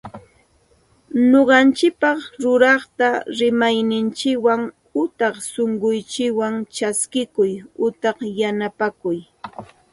Ñuqanchikpaq 1.29 2.17
ruraqta 2.41 3.07
rimayninchikwan 3.37 4.61
utaq 5.03 5.35
sunqunchikwan 5.51 6.55
chaskikuy 6.75 7.53
utaq 7.85 8.17
yanapakuy 8.39 9.19